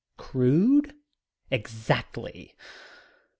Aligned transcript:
Crude? 0.17 0.95
Exactly. 1.51 2.55